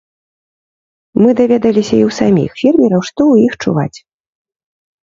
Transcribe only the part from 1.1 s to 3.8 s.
Мы даведаліся і ў саміх фермераў, што ў іх